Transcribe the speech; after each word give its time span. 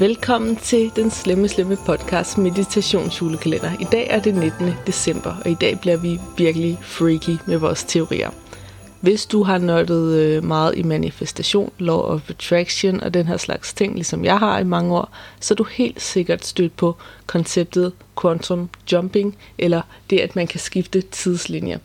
Velkommen 0.00 0.56
til 0.56 0.92
den 0.96 1.10
slemme, 1.10 1.48
slemme 1.48 1.76
podcast 1.86 2.38
Meditationsjulekalender. 2.38 3.70
I 3.80 3.84
dag 3.92 4.06
er 4.10 4.20
det 4.20 4.34
19. 4.34 4.72
december, 4.86 5.34
og 5.44 5.50
i 5.50 5.54
dag 5.54 5.80
bliver 5.80 5.96
vi 5.96 6.20
virkelig 6.36 6.78
freaky 6.82 7.36
med 7.46 7.56
vores 7.56 7.84
teorier. 7.84 8.30
Hvis 9.00 9.26
du 9.26 9.42
har 9.42 9.58
nørdet 9.58 10.18
øh, 10.18 10.44
meget 10.44 10.78
i 10.78 10.82
manifestation, 10.82 11.72
law 11.78 11.98
of 11.98 12.30
attraction 12.30 13.00
og 13.00 13.14
den 13.14 13.26
her 13.26 13.36
slags 13.36 13.74
ting, 13.74 13.94
ligesom 13.94 14.24
jeg 14.24 14.38
har 14.38 14.58
i 14.58 14.64
mange 14.64 14.94
år, 14.94 15.16
så 15.40 15.54
er 15.54 15.56
du 15.56 15.64
helt 15.64 16.00
sikkert 16.00 16.46
stødt 16.46 16.76
på 16.76 16.96
konceptet 17.26 17.92
quantum 18.22 18.68
jumping, 18.92 19.36
eller 19.58 19.82
det, 20.10 20.18
at 20.18 20.36
man 20.36 20.46
kan 20.46 20.60
skifte 20.60 21.00
tidslinjer. 21.00 21.78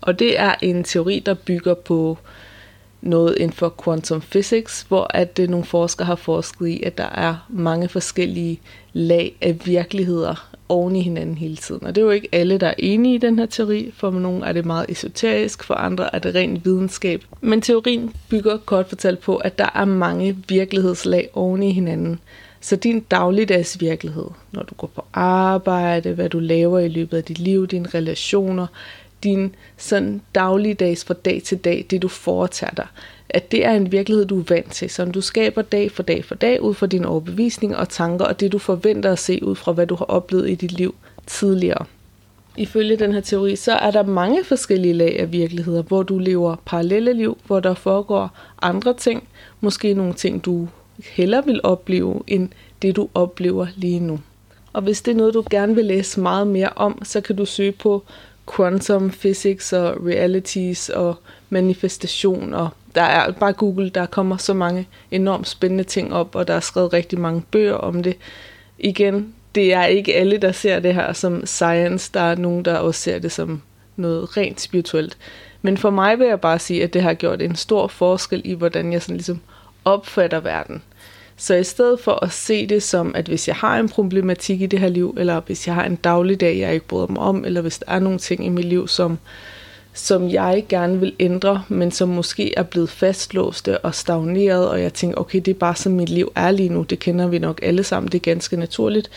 Og 0.00 0.18
det 0.18 0.40
er 0.40 0.54
en 0.62 0.84
teori, 0.84 1.22
der 1.26 1.34
bygger 1.34 1.74
på 1.74 2.18
noget 3.00 3.36
inden 3.38 3.52
for 3.52 3.74
quantum 3.84 4.20
physics, 4.20 4.84
hvor 4.88 5.06
at 5.10 5.38
øh, 5.38 5.48
nogle 5.48 5.66
forskere 5.66 6.06
har 6.06 6.14
forsket 6.14 6.68
i, 6.68 6.82
at 6.82 6.98
der 6.98 7.08
er 7.08 7.46
mange 7.48 7.88
forskellige 7.88 8.60
lag 8.92 9.36
af 9.40 9.58
virkeligheder 9.64 10.56
oven 10.68 10.96
i 10.96 11.02
hinanden 11.02 11.38
hele 11.38 11.56
tiden. 11.56 11.86
Og 11.86 11.94
det 11.94 12.00
er 12.00 12.04
jo 12.04 12.10
ikke 12.10 12.28
alle, 12.32 12.58
der 12.58 12.66
er 12.66 12.74
enige 12.78 13.14
i 13.14 13.18
den 13.18 13.38
her 13.38 13.46
teori. 13.46 13.92
For 13.96 14.10
nogle 14.10 14.46
er 14.46 14.52
det 14.52 14.64
meget 14.64 14.86
esoterisk, 14.88 15.64
for 15.64 15.74
andre 15.74 16.14
er 16.14 16.18
det 16.18 16.34
ren 16.34 16.60
videnskab. 16.64 17.24
Men 17.40 17.62
teorien 17.62 18.12
bygger 18.28 18.56
kort 18.56 18.88
fortalt 18.88 19.20
på, 19.20 19.36
at 19.36 19.58
der 19.58 19.68
er 19.74 19.84
mange 19.84 20.36
virkelighedslag 20.48 21.30
oven 21.32 21.62
i 21.62 21.72
hinanden. 21.72 22.20
Så 22.60 22.76
din 22.76 23.00
dagligdags 23.00 23.80
virkelighed, 23.80 24.26
når 24.52 24.62
du 24.62 24.74
går 24.74 24.86
på 24.86 25.04
arbejde, 25.12 26.12
hvad 26.12 26.28
du 26.28 26.38
laver 26.38 26.78
i 26.78 26.88
løbet 26.88 27.16
af 27.16 27.24
dit 27.24 27.38
liv, 27.38 27.66
dine 27.66 27.88
relationer, 27.94 28.66
din 29.26 29.54
sådan 29.76 30.22
dagligdags 30.34 31.04
fra 31.04 31.14
dag 31.14 31.42
til 31.44 31.58
dag, 31.58 31.86
det 31.90 32.02
du 32.02 32.08
foretager 32.08 32.74
dig, 32.74 32.86
at 33.28 33.52
det 33.52 33.64
er 33.64 33.72
en 33.72 33.92
virkelighed, 33.92 34.26
du 34.26 34.38
er 34.40 34.44
vant 34.48 34.72
til, 34.72 34.90
som 34.90 35.10
du 35.10 35.20
skaber 35.20 35.62
dag 35.62 35.90
for 35.90 36.02
dag 36.02 36.24
for 36.24 36.34
dag 36.34 36.62
ud 36.62 36.74
fra 36.74 36.86
dine 36.86 37.08
overbevisninger 37.08 37.76
og 37.76 37.88
tanker, 37.88 38.24
og 38.24 38.40
det 38.40 38.52
du 38.52 38.58
forventer 38.58 39.12
at 39.12 39.18
se 39.18 39.44
ud 39.44 39.54
fra, 39.54 39.72
hvad 39.72 39.86
du 39.86 39.94
har 39.94 40.04
oplevet 40.04 40.50
i 40.50 40.54
dit 40.54 40.72
liv 40.72 40.94
tidligere. 41.26 41.84
Ifølge 42.56 42.96
den 42.96 43.12
her 43.12 43.20
teori, 43.20 43.56
så 43.56 43.72
er 43.72 43.90
der 43.90 44.02
mange 44.02 44.44
forskellige 44.44 44.94
lag 44.94 45.20
af 45.20 45.32
virkeligheder, 45.32 45.82
hvor 45.82 46.02
du 46.02 46.18
lever 46.18 46.56
parallelle 46.64 47.12
liv, 47.12 47.38
hvor 47.46 47.60
der 47.60 47.74
foregår 47.74 48.30
andre 48.62 48.94
ting, 48.94 49.28
måske 49.60 49.94
nogle 49.94 50.14
ting, 50.14 50.44
du 50.44 50.68
hellere 51.04 51.44
vil 51.44 51.60
opleve, 51.62 52.22
end 52.26 52.48
det 52.82 52.96
du 52.96 53.08
oplever 53.14 53.66
lige 53.76 54.00
nu. 54.00 54.20
Og 54.72 54.82
hvis 54.82 55.02
det 55.02 55.12
er 55.12 55.16
noget, 55.16 55.34
du 55.34 55.44
gerne 55.50 55.74
vil 55.74 55.84
læse 55.84 56.20
meget 56.20 56.46
mere 56.46 56.70
om, 56.76 57.04
så 57.04 57.20
kan 57.20 57.36
du 57.36 57.44
søge 57.44 57.72
på 57.72 58.02
quantum 58.56 59.10
physics 59.10 59.72
og 59.72 60.06
realities 60.06 60.88
og 60.88 61.16
manifestation 61.50 62.54
og 62.54 62.68
der 62.96 63.02
er 63.02 63.32
bare 63.32 63.52
Google, 63.52 63.90
der 63.90 64.06
kommer 64.06 64.36
så 64.36 64.54
mange 64.54 64.88
enormt 65.10 65.48
spændende 65.48 65.84
ting 65.84 66.14
op, 66.14 66.34
og 66.34 66.48
der 66.48 66.54
er 66.54 66.60
skrevet 66.60 66.92
rigtig 66.92 67.20
mange 67.20 67.42
bøger 67.50 67.74
om 67.74 68.02
det. 68.02 68.16
Igen, 68.78 69.34
det 69.54 69.72
er 69.72 69.84
ikke 69.84 70.14
alle, 70.14 70.38
der 70.38 70.52
ser 70.52 70.78
det 70.78 70.94
her 70.94 71.12
som 71.12 71.46
science. 71.46 72.10
Der 72.14 72.20
er 72.20 72.34
nogen, 72.34 72.64
der 72.64 72.78
også 72.78 73.00
ser 73.00 73.18
det 73.18 73.32
som 73.32 73.62
noget 73.96 74.36
rent 74.36 74.60
spirituelt. 74.60 75.18
Men 75.62 75.76
for 75.76 75.90
mig 75.90 76.18
vil 76.18 76.26
jeg 76.26 76.40
bare 76.40 76.58
sige, 76.58 76.82
at 76.82 76.94
det 76.94 77.02
har 77.02 77.14
gjort 77.14 77.42
en 77.42 77.56
stor 77.56 77.86
forskel 77.86 78.42
i, 78.44 78.54
hvordan 78.54 78.92
jeg 78.92 79.02
sådan 79.02 79.16
ligesom 79.16 79.40
opfatter 79.84 80.40
verden. 80.40 80.82
Så 81.36 81.54
i 81.54 81.64
stedet 81.64 82.00
for 82.00 82.24
at 82.24 82.32
se 82.32 82.66
det 82.66 82.82
som, 82.82 83.14
at 83.14 83.28
hvis 83.28 83.48
jeg 83.48 83.56
har 83.56 83.78
en 83.78 83.88
problematik 83.88 84.60
i 84.60 84.66
det 84.66 84.78
her 84.78 84.88
liv, 84.88 85.14
eller 85.18 85.40
hvis 85.40 85.66
jeg 85.66 85.74
har 85.74 85.84
en 85.84 85.96
dagligdag, 85.96 86.58
jeg 86.58 86.74
ikke 86.74 86.86
bryder 86.86 87.06
mig 87.06 87.18
om, 87.18 87.44
eller 87.44 87.60
hvis 87.60 87.78
der 87.78 87.92
er 87.92 87.98
nogle 87.98 88.18
ting 88.18 88.46
i 88.46 88.48
mit 88.48 88.64
liv, 88.64 88.88
som, 88.88 89.18
som 89.92 90.28
jeg 90.28 90.64
gerne 90.68 91.00
vil 91.00 91.14
ændre, 91.20 91.62
men 91.68 91.90
som 91.90 92.08
måske 92.08 92.58
er 92.58 92.62
blevet 92.62 92.90
fastlåste 92.90 93.78
og 93.78 93.94
stagneret, 93.94 94.68
og 94.68 94.82
jeg 94.82 94.94
tænker, 94.94 95.20
okay, 95.20 95.40
det 95.40 95.48
er 95.48 95.58
bare 95.58 95.76
som 95.76 95.92
mit 95.92 96.08
liv 96.08 96.32
er 96.34 96.50
lige 96.50 96.68
nu, 96.68 96.82
det 96.82 96.98
kender 96.98 97.26
vi 97.26 97.38
nok 97.38 97.60
alle 97.62 97.82
sammen, 97.82 98.12
det 98.12 98.18
er 98.18 98.32
ganske 98.32 98.56
naturligt. 98.56 99.10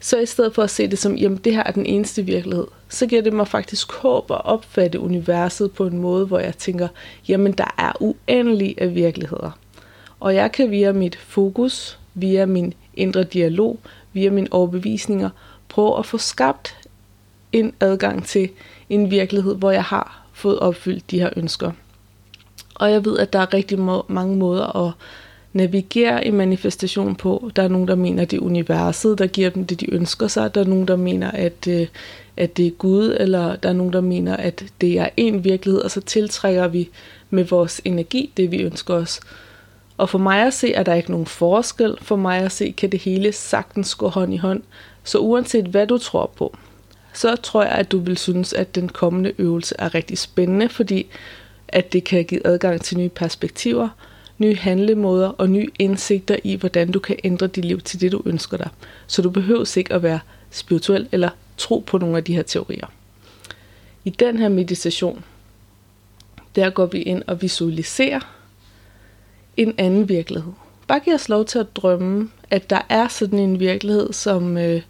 Så 0.00 0.18
i 0.18 0.26
stedet 0.26 0.54
for 0.54 0.62
at 0.62 0.70
se 0.70 0.86
det 0.86 0.98
som, 0.98 1.16
jamen 1.16 1.38
det 1.38 1.54
her 1.54 1.62
er 1.62 1.72
den 1.72 1.86
eneste 1.86 2.22
virkelighed, 2.22 2.66
så 2.88 3.06
giver 3.06 3.22
det 3.22 3.32
mig 3.32 3.48
faktisk 3.48 3.92
håb 3.92 4.30
at 4.30 4.44
opfatte 4.44 5.00
universet 5.00 5.72
på 5.72 5.86
en 5.86 5.98
måde, 5.98 6.26
hvor 6.26 6.38
jeg 6.38 6.56
tænker, 6.58 6.88
jamen 7.28 7.52
der 7.52 7.74
er 7.78 7.92
uendelige 8.02 8.74
af 8.78 8.94
virkeligheder. 8.94 9.50
Og 10.20 10.34
jeg 10.34 10.52
kan 10.52 10.70
via 10.70 10.92
mit 10.92 11.16
fokus, 11.16 11.98
via 12.14 12.46
min 12.46 12.74
indre 12.94 13.24
dialog, 13.24 13.78
via 14.12 14.30
mine 14.30 14.48
overbevisninger, 14.50 15.30
prøve 15.68 15.98
at 15.98 16.06
få 16.06 16.18
skabt 16.18 16.76
en 17.52 17.72
adgang 17.80 18.26
til 18.26 18.48
en 18.90 19.10
virkelighed, 19.10 19.54
hvor 19.54 19.70
jeg 19.70 19.84
har 19.84 20.26
fået 20.32 20.58
opfyldt 20.58 21.10
de 21.10 21.18
her 21.18 21.30
ønsker. 21.36 21.72
Og 22.74 22.90
jeg 22.90 23.04
ved, 23.04 23.18
at 23.18 23.32
der 23.32 23.38
er 23.38 23.54
rigtig 23.54 23.78
må- 23.78 24.04
mange 24.08 24.36
måder 24.36 24.76
at 24.86 24.92
navigere 25.52 26.26
i 26.26 26.30
manifestation 26.30 27.14
på. 27.14 27.50
Der 27.56 27.62
er 27.62 27.68
nogen, 27.68 27.88
der 27.88 27.94
mener, 27.94 28.22
at 28.22 28.30
det 28.30 28.36
er 28.36 28.42
universet, 28.42 29.18
der 29.18 29.26
giver 29.26 29.50
dem 29.50 29.66
det, 29.66 29.80
de 29.80 29.94
ønsker 29.94 30.28
sig. 30.28 30.54
Der 30.54 30.60
er 30.60 30.64
nogen, 30.64 30.88
der 30.88 30.96
mener, 30.96 31.30
at, 31.30 31.68
øh, 31.68 31.86
at 32.36 32.56
det 32.56 32.66
er 32.66 32.70
Gud, 32.70 33.16
eller 33.20 33.56
der 33.56 33.68
er 33.68 33.72
nogen, 33.72 33.92
der 33.92 34.00
mener, 34.00 34.36
at 34.36 34.64
det 34.80 34.98
er 34.98 35.08
en 35.16 35.44
virkelighed, 35.44 35.80
og 35.80 35.90
så 35.90 36.00
tiltrækker 36.00 36.68
vi 36.68 36.88
med 37.30 37.44
vores 37.44 37.80
energi 37.84 38.32
det, 38.36 38.50
vi 38.50 38.56
ønsker 38.56 38.94
os. 38.94 39.20
Og 39.96 40.08
for 40.08 40.18
mig 40.18 40.46
at 40.46 40.54
se, 40.54 40.74
er 40.74 40.82
der 40.82 40.94
ikke 40.94 41.10
nogen 41.10 41.26
forskel. 41.26 41.96
For 42.02 42.16
mig 42.16 42.38
at 42.38 42.52
se, 42.52 42.74
kan 42.76 42.92
det 42.92 43.00
hele 43.00 43.32
sagtens 43.32 43.94
gå 43.94 44.08
hånd 44.08 44.34
i 44.34 44.36
hånd. 44.36 44.62
Så 45.04 45.18
uanset 45.18 45.64
hvad 45.64 45.86
du 45.86 45.98
tror 45.98 46.30
på, 46.36 46.56
så 47.12 47.36
tror 47.36 47.62
jeg, 47.62 47.72
at 47.72 47.92
du 47.92 47.98
vil 47.98 48.18
synes, 48.18 48.52
at 48.52 48.74
den 48.74 48.88
kommende 48.88 49.32
øvelse 49.38 49.74
er 49.78 49.94
rigtig 49.94 50.18
spændende, 50.18 50.68
fordi 50.68 51.06
at 51.68 51.92
det 51.92 52.04
kan 52.04 52.24
give 52.24 52.46
adgang 52.46 52.80
til 52.80 52.98
nye 52.98 53.08
perspektiver, 53.08 53.88
nye 54.38 54.56
handlemåder 54.56 55.28
og 55.28 55.50
nye 55.50 55.68
indsigter 55.78 56.36
i, 56.44 56.56
hvordan 56.56 56.90
du 56.90 56.98
kan 56.98 57.16
ændre 57.24 57.46
dit 57.46 57.64
liv 57.64 57.80
til 57.80 58.00
det, 58.00 58.12
du 58.12 58.22
ønsker 58.26 58.56
dig. 58.56 58.68
Så 59.06 59.22
du 59.22 59.30
behøver 59.30 59.78
ikke 59.78 59.94
at 59.94 60.02
være 60.02 60.20
spirituel 60.50 61.08
eller 61.12 61.28
tro 61.56 61.84
på 61.86 61.98
nogle 61.98 62.16
af 62.16 62.24
de 62.24 62.34
her 62.34 62.42
teorier. 62.42 62.86
I 64.04 64.10
den 64.10 64.38
her 64.38 64.48
meditation, 64.48 65.24
der 66.56 66.70
går 66.70 66.86
vi 66.86 67.02
ind 67.02 67.22
og 67.26 67.42
visualiserer 67.42 68.35
en 69.56 69.74
anden 69.78 70.08
virkelighed. 70.08 70.52
Bare 70.88 71.00
giv 71.00 71.14
os 71.14 71.28
lov 71.28 71.44
til 71.44 71.58
at 71.58 71.76
drømme, 71.76 72.30
at 72.50 72.70
der 72.70 72.80
er 72.88 73.08
sådan 73.08 73.38
en 73.38 73.60
virkelighed, 73.60 74.12
som, 74.12 74.58
øh, 74.58 74.82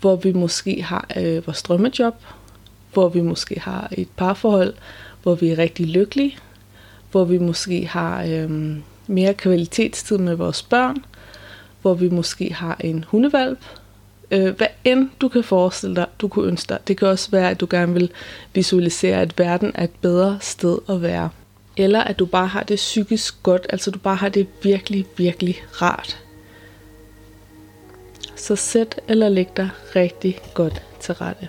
hvor 0.00 0.16
vi 0.16 0.32
måske 0.32 0.82
har 0.82 1.08
øh, 1.16 1.46
vores 1.46 1.62
drømmejob, 1.62 2.14
hvor 2.92 3.08
vi 3.08 3.20
måske 3.20 3.60
har 3.60 3.88
et 3.92 4.08
parforhold, 4.16 4.74
hvor 5.22 5.34
vi 5.34 5.48
er 5.48 5.58
rigtig 5.58 5.86
lykkelige, 5.86 6.38
hvor 7.10 7.24
vi 7.24 7.38
måske 7.38 7.86
har 7.86 8.24
øh, 8.24 8.76
mere 9.06 9.34
kvalitetstid 9.34 10.18
med 10.18 10.34
vores 10.34 10.62
børn, 10.62 10.96
hvor 11.82 11.94
vi 11.94 12.08
måske 12.08 12.52
har 12.52 12.76
en 12.80 13.04
hundevalp, 13.08 13.58
øh, 14.30 14.56
hvad 14.56 14.66
end 14.84 15.10
du 15.20 15.28
kan 15.28 15.44
forestille 15.44 15.96
dig, 15.96 16.06
du 16.20 16.28
kunne 16.28 16.48
ønske 16.48 16.68
dig. 16.68 16.78
Det 16.88 16.96
kan 16.96 17.08
også 17.08 17.30
være, 17.30 17.50
at 17.50 17.60
du 17.60 17.66
gerne 17.70 17.92
vil 17.92 18.10
visualisere, 18.54 19.20
at 19.20 19.38
verden 19.38 19.72
er 19.74 19.84
et 19.84 19.94
bedre 20.00 20.38
sted 20.40 20.78
at 20.88 21.02
være. 21.02 21.28
Eller 21.76 22.00
at 22.00 22.18
du 22.18 22.26
bare 22.26 22.46
har 22.46 22.62
det 22.62 22.76
psykisk 22.76 23.42
godt, 23.42 23.66
altså 23.70 23.90
du 23.90 23.98
bare 23.98 24.16
har 24.16 24.28
det 24.28 24.46
virkelig, 24.62 25.06
virkelig 25.16 25.56
rart. 25.82 26.18
Så 28.36 28.56
sæt 28.56 29.00
eller 29.08 29.28
læg 29.28 29.56
dig 29.56 29.70
rigtig 29.96 30.40
godt 30.54 30.82
til 31.00 31.14
rette. 31.14 31.48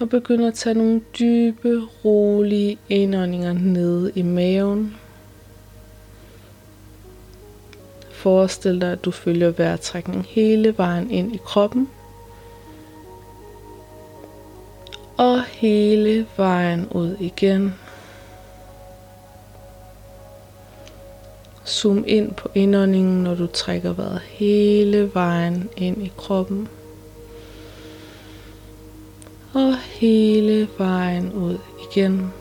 Og 0.00 0.08
begynd 0.08 0.44
at 0.44 0.54
tage 0.54 0.74
nogle 0.74 1.00
dybe, 1.18 1.82
rolige 2.04 2.78
indåndinger 2.88 3.52
ned 3.52 4.12
i 4.14 4.22
maven. 4.22 4.96
Forestil 8.24 8.80
dig, 8.80 8.92
at 8.92 9.04
du 9.04 9.10
følger 9.10 9.50
vejrtrækningen 9.50 10.24
hele 10.28 10.78
vejen 10.78 11.10
ind 11.10 11.34
i 11.34 11.40
kroppen. 11.44 11.88
Og 15.16 15.44
hele 15.44 16.26
vejen 16.36 16.88
ud 16.88 17.16
igen. 17.20 17.74
Zoom 21.66 22.04
ind 22.06 22.34
på 22.34 22.48
indåndingen, 22.54 23.22
når 23.22 23.34
du 23.34 23.46
trækker 23.46 23.92
vejret 23.92 24.20
hele 24.20 25.14
vejen 25.14 25.70
ind 25.76 26.02
i 26.02 26.12
kroppen. 26.16 26.68
Og 29.54 29.76
hele 29.78 30.68
vejen 30.78 31.32
ud 31.32 31.58
igen. 31.90 32.32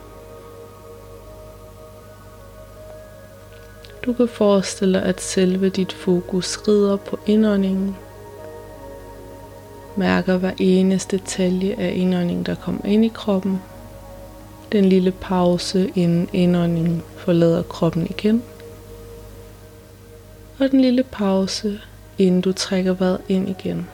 Du 4.05 4.13
kan 4.13 4.27
forestille 4.27 5.00
dig, 5.00 5.07
at 5.07 5.21
selve 5.21 5.69
dit 5.69 5.94
fokus 5.94 6.67
rider 6.67 6.95
på 6.95 7.19
indåndingen. 7.25 7.95
Mærker 9.97 10.38
hver 10.38 10.51
eneste 10.57 11.17
detalje 11.17 11.75
af 11.79 11.94
indåndingen, 11.95 12.45
der 12.45 12.55
kommer 12.55 12.85
ind 12.85 13.05
i 13.05 13.11
kroppen. 13.13 13.61
Den 14.71 14.85
lille 14.85 15.11
pause, 15.11 15.91
inden 15.95 16.29
indåndingen 16.33 17.03
forlader 17.17 17.63
kroppen 17.63 18.07
igen. 18.09 18.44
Og 20.59 20.71
den 20.71 20.81
lille 20.81 21.03
pause, 21.03 21.79
inden 22.17 22.41
du 22.41 22.51
trækker 22.51 22.94
vejret 22.94 23.21
ind 23.29 23.49
igen. 23.49 23.88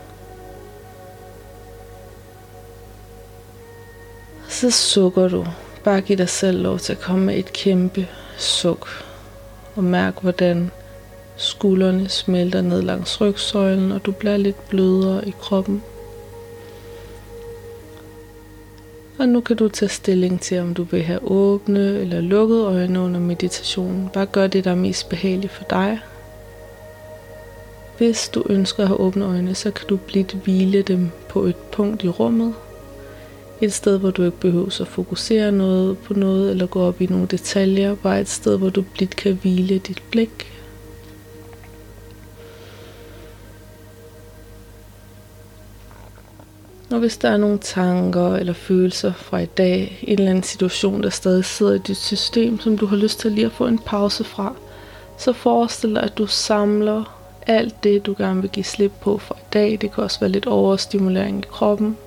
Så 4.47 4.71
sukker 4.71 5.27
du. 5.27 5.45
Bare 5.83 6.01
giv 6.01 6.17
dig 6.17 6.29
selv 6.29 6.62
lov 6.62 6.79
til 6.79 6.94
at 6.94 7.00
komme 7.00 7.25
med 7.25 7.35
et 7.38 7.53
kæmpe 7.53 8.07
suk. 8.38 9.08
Og 9.79 9.85
mærk, 9.85 10.21
hvordan 10.21 10.71
skuldrene 11.37 12.09
smelter 12.09 12.61
ned 12.61 12.81
langs 12.81 13.21
rygsøjlen, 13.21 13.91
og 13.91 14.05
du 14.05 14.11
bliver 14.11 14.37
lidt 14.37 14.69
blødere 14.69 15.27
i 15.27 15.33
kroppen. 15.39 15.83
Og 19.19 19.29
nu 19.29 19.41
kan 19.41 19.55
du 19.55 19.67
tage 19.67 19.89
stilling 19.89 20.41
til, 20.41 20.59
om 20.59 20.73
du 20.73 20.83
vil 20.83 21.03
have 21.03 21.31
åbne 21.31 21.79
eller 21.79 22.21
lukkede 22.21 22.65
øjne 22.65 22.99
under 22.99 23.19
meditationen. 23.19 24.09
Bare 24.13 24.25
gør 24.25 24.47
det, 24.47 24.63
der 24.63 24.71
er 24.71 24.75
mest 24.75 25.09
behageligt 25.09 25.53
for 25.53 25.63
dig. 25.69 25.99
Hvis 27.97 28.29
du 28.29 28.43
ønsker 28.49 28.83
at 28.83 28.87
have 28.87 28.99
åbne 28.99 29.25
øjne, 29.25 29.55
så 29.55 29.71
kan 29.71 29.87
du 29.87 29.97
blidt 29.97 30.33
hvile 30.33 30.81
dem 30.81 31.11
på 31.29 31.43
et 31.43 31.55
punkt 31.55 32.03
i 32.03 32.09
rummet. 32.09 32.53
Et 33.61 33.73
sted, 33.73 33.97
hvor 33.97 34.11
du 34.11 34.23
ikke 34.23 34.39
behøver 34.39 34.81
at 34.81 34.88
fokusere 34.88 35.51
noget 35.51 35.97
på 35.97 36.13
noget 36.13 36.51
eller 36.51 36.65
gå 36.65 36.81
op 36.81 37.01
i 37.01 37.06
nogle 37.06 37.27
detaljer. 37.27 37.95
Bare 37.95 38.21
et 38.21 38.29
sted, 38.29 38.57
hvor 38.57 38.69
du 38.69 38.83
blidt 38.94 39.15
kan 39.15 39.33
hvile 39.41 39.77
dit 39.77 40.03
blik. 40.11 40.59
Og 46.91 47.00
hvis 47.00 47.17
der 47.17 47.29
er 47.29 47.38
nogle 47.38 47.57
tanker 47.57 48.35
eller 48.35 48.53
følelser 48.53 49.13
fra 49.13 49.39
i 49.39 49.45
dag, 49.45 50.00
en 50.01 50.19
eller 50.19 50.29
anden 50.29 50.44
situation, 50.44 51.03
der 51.03 51.09
stadig 51.09 51.45
sidder 51.45 51.73
i 51.73 51.77
dit 51.77 51.97
system, 51.97 52.59
som 52.59 52.77
du 52.77 52.85
har 52.85 52.95
lyst 52.95 53.19
til 53.19 53.31
lige 53.31 53.45
at 53.45 53.51
få 53.51 53.67
en 53.67 53.79
pause 53.79 54.23
fra, 54.23 54.55
så 55.17 55.33
forestil 55.33 55.95
dig, 55.95 56.03
at 56.03 56.17
du 56.17 56.27
samler 56.27 57.19
alt 57.47 57.83
det, 57.83 58.05
du 58.05 58.15
gerne 58.17 58.41
vil 58.41 58.50
give 58.50 58.63
slip 58.63 58.91
på 59.01 59.17
for 59.17 59.35
i 59.35 59.45
dag. 59.53 59.77
Det 59.81 59.91
kan 59.91 60.03
også 60.03 60.19
være 60.19 60.29
lidt 60.29 60.45
overstimulering 60.45 61.39
i 61.39 61.47
kroppen. 61.51 61.97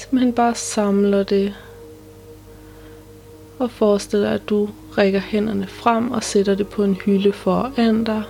Simpelthen 0.00 0.32
bare 0.32 0.54
samler 0.54 1.22
det. 1.22 1.54
Og 3.58 3.70
forestil 3.70 4.20
dig, 4.20 4.32
at 4.32 4.48
du 4.48 4.68
rækker 4.98 5.20
hænderne 5.20 5.66
frem 5.66 6.10
og 6.10 6.22
sætter 6.22 6.54
det 6.54 6.68
på 6.68 6.84
en 6.84 6.94
hylde 6.94 7.32
foran 7.32 8.04
dig. 8.04 8.22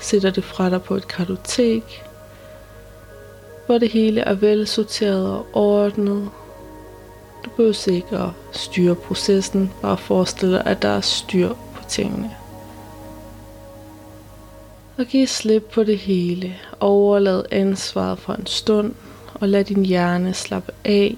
Sætter 0.00 0.30
det 0.30 0.44
fra 0.44 0.70
dig 0.70 0.82
på 0.82 0.94
et 0.94 1.08
kartotek 1.08 2.02
hvor 3.66 3.78
det 3.78 3.88
hele 3.88 4.20
er 4.20 4.34
velsorteret 4.34 5.30
og 5.30 5.46
ordnet. 5.52 6.30
Du 7.44 7.50
behøver 7.50 7.90
ikke 7.90 8.18
at 8.18 8.30
styre 8.52 8.94
processen, 8.94 9.72
bare 9.82 9.96
forestil 9.96 10.50
dig, 10.50 10.62
at 10.66 10.82
der 10.82 10.88
er 10.88 11.00
styr 11.00 11.48
på 11.48 11.82
tingene. 11.88 12.30
Og 14.98 15.04
giv 15.04 15.26
slip 15.26 15.62
på 15.62 15.84
det 15.84 15.98
hele. 15.98 16.56
Overlad 16.80 17.44
ansvaret 17.50 18.18
for 18.18 18.32
en 18.32 18.46
stund, 18.46 18.94
og 19.40 19.48
lad 19.48 19.64
din 19.64 19.86
hjerne 19.86 20.34
slappe 20.34 20.72
af. 20.84 21.16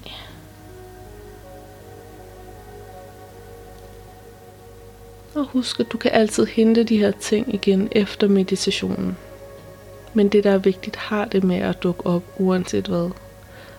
Og 5.35 5.45
husk, 5.45 5.81
at 5.81 5.93
du 5.93 5.99
kan 5.99 6.11
altid 6.15 6.47
hente 6.47 6.85
de 6.85 6.99
her 6.99 7.11
ting 7.11 7.55
igen 7.55 7.89
efter 7.93 8.29
meditationen. 8.29 9.17
Men 10.15 10.29
det, 10.29 10.45
der 10.45 10.51
er 10.51 10.59
vigtigt, 10.59 10.97
har 10.97 11.25
det 11.25 11.45
med 11.45 11.57
at 11.57 11.83
dukke 11.83 12.07
op 12.07 12.23
uanset 12.39 12.87
hvad. 12.87 13.11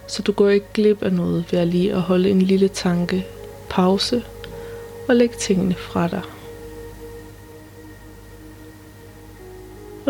Så 0.08 0.22
du 0.22 0.32
går 0.32 0.50
ikke 0.50 0.66
glip 0.74 1.04
af 1.04 1.14
noget 1.14 1.46
ved 1.52 1.60
at 1.60 1.68
lige 1.68 1.94
at 1.94 2.02
holde 2.02 2.30
en 2.30 2.42
lille 2.42 2.68
tanke 2.68 3.26
pause 3.70 4.24
og 5.08 5.16
lægge 5.16 5.36
tingene 5.36 5.76
fra 5.76 6.08
dig. 6.08 6.22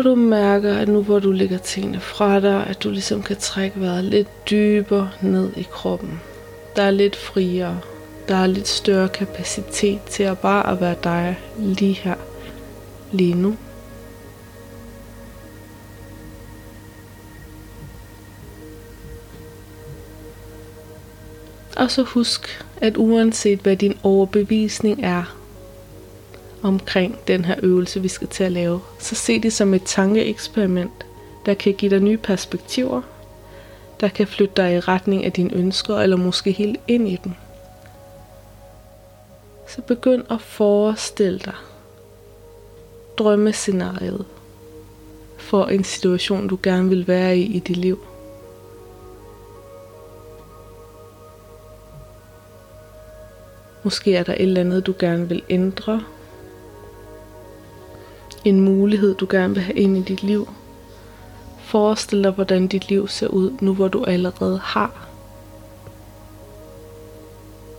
Og 0.00 0.04
du 0.04 0.14
mærker, 0.14 0.74
at 0.74 0.88
nu 0.88 1.02
hvor 1.02 1.18
du 1.18 1.30
lægger 1.30 1.58
tingene 1.58 2.00
fra 2.00 2.40
dig, 2.40 2.66
at 2.66 2.82
du 2.82 2.90
ligesom 2.90 3.22
kan 3.22 3.36
trække 3.36 3.80
vejret 3.80 4.04
lidt 4.04 4.50
dybere 4.50 5.10
ned 5.22 5.50
i 5.56 5.66
kroppen. 5.70 6.20
Der 6.76 6.82
er 6.82 6.90
lidt 6.90 7.16
friere. 7.16 7.80
Der 8.28 8.36
er 8.36 8.46
lidt 8.46 8.68
større 8.68 9.08
kapacitet 9.08 10.00
til 10.02 10.22
at 10.22 10.38
bare 10.38 10.72
at 10.72 10.80
være 10.80 10.94
dig 11.04 11.38
lige 11.58 11.92
her, 11.92 12.14
lige 13.12 13.34
nu. 13.34 13.56
Og 21.76 21.90
så 21.90 22.02
husk, 22.02 22.64
at 22.80 22.96
uanset 22.96 23.58
hvad 23.58 23.76
din 23.76 23.98
overbevisning 24.02 25.00
er 25.02 25.39
omkring 26.62 27.18
den 27.28 27.44
her 27.44 27.54
øvelse, 27.62 28.02
vi 28.02 28.08
skal 28.08 28.28
til 28.28 28.44
at 28.44 28.52
lave, 28.52 28.80
så 28.98 29.14
se 29.14 29.40
det 29.40 29.52
som 29.52 29.74
et 29.74 29.82
tankeeksperiment, 29.82 31.06
der 31.46 31.54
kan 31.54 31.74
give 31.74 31.90
dig 31.90 32.00
nye 32.00 32.16
perspektiver, 32.16 33.02
der 34.00 34.08
kan 34.08 34.26
flytte 34.26 34.54
dig 34.56 34.74
i 34.74 34.80
retning 34.80 35.24
af 35.24 35.32
dine 35.32 35.54
ønsker, 35.54 35.96
eller 35.96 36.16
måske 36.16 36.52
helt 36.52 36.80
ind 36.88 37.08
i 37.08 37.18
dem. 37.24 37.32
Så 39.68 39.82
begynd 39.82 40.24
at 40.30 40.40
forestille 40.40 41.38
dig 41.38 41.54
drømmescenariet 43.18 44.24
for 45.36 45.64
en 45.64 45.84
situation, 45.84 46.48
du 46.48 46.58
gerne 46.62 46.88
vil 46.88 47.06
være 47.08 47.38
i 47.38 47.42
i 47.42 47.58
dit 47.58 47.76
liv. 47.76 47.98
Måske 53.82 54.16
er 54.16 54.22
der 54.22 54.32
et 54.32 54.42
eller 54.42 54.60
andet, 54.60 54.86
du 54.86 54.94
gerne 54.98 55.28
vil 55.28 55.42
ændre. 55.50 56.02
En 58.44 58.60
mulighed, 58.60 59.14
du 59.14 59.26
gerne 59.30 59.54
vil 59.54 59.62
have 59.62 59.76
ind 59.76 59.96
i 59.96 60.02
dit 60.02 60.22
liv. 60.22 60.48
Forestil 61.58 62.24
dig, 62.24 62.30
hvordan 62.30 62.66
dit 62.66 62.88
liv 62.88 63.08
ser 63.08 63.28
ud, 63.28 63.52
nu 63.60 63.74
hvor 63.74 63.88
du 63.88 64.04
allerede 64.04 64.58
har 64.58 65.10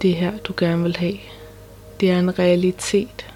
det 0.01 0.15
her, 0.15 0.37
du 0.37 0.53
gerne 0.57 0.83
vil 0.83 0.97
have. 0.97 1.17
Det 1.99 2.11
er 2.11 2.19
en 2.19 2.39
realitet. 2.39 3.30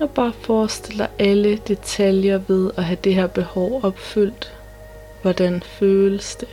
Og 0.00 0.10
bare 0.10 0.32
forestil 0.32 0.98
dig 0.98 1.08
alle 1.18 1.56
detaljer 1.56 2.38
ved 2.38 2.70
at 2.76 2.84
have 2.84 2.98
det 3.04 3.14
her 3.14 3.26
behov 3.26 3.80
opfyldt. 3.84 4.52
Hvordan 5.22 5.62
føles 5.62 6.36
det? 6.36 6.48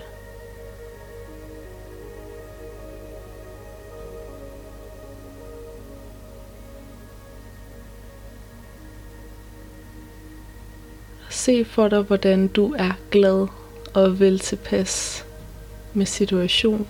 Se 11.30 11.66
for 11.66 11.88
dig, 11.88 12.02
hvordan 12.02 12.48
du 12.48 12.74
er 12.78 12.92
glad 13.12 13.48
og 13.94 14.20
vel 14.20 14.40
tilpas 14.40 15.26
med 15.94 16.06
situationen. 16.06 16.88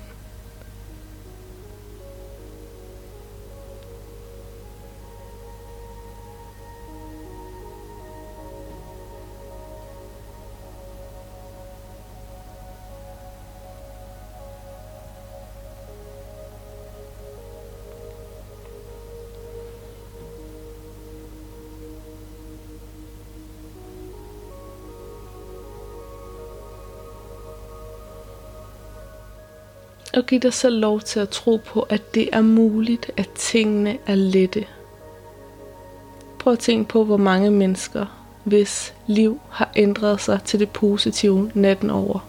Og 30.15 30.25
giv 30.25 30.39
dig 30.39 30.53
selv 30.53 30.79
lov 30.79 31.01
til 31.01 31.19
at 31.19 31.29
tro 31.29 31.61
på, 31.65 31.81
at 31.81 32.15
det 32.15 32.29
er 32.33 32.41
muligt, 32.41 33.11
at 33.17 33.29
tingene 33.29 33.97
er 34.07 34.15
lette. 34.15 34.65
Prøv 36.39 36.53
at 36.53 36.59
tænke 36.59 36.89
på, 36.89 37.03
hvor 37.03 37.17
mange 37.17 37.51
mennesker, 37.51 38.05
hvis 38.43 38.93
liv 39.07 39.39
har 39.49 39.71
ændret 39.75 40.21
sig 40.21 40.39
til 40.45 40.59
det 40.59 40.69
positive 40.69 41.51
natten 41.53 41.89
over. 41.89 42.27